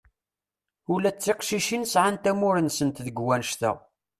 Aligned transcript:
Ula 0.93 1.11
d 1.11 1.17
tiqcicin 1.17 1.83
sɛan-t 1.91 2.29
amur-nsent 2.31 3.03
deg 3.05 3.17
wannect-a. 3.25 3.71